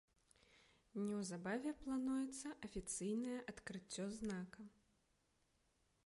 Неўзабаве 1.07 1.73
плануецца 1.81 2.49
афіцыйнае 2.67 3.35
адкрыццё 3.53 4.05
знака. 4.17 4.61